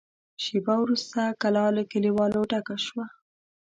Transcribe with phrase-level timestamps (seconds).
[0.43, 3.05] شېبه وروسته کلا له کليوالو ډکه شوه.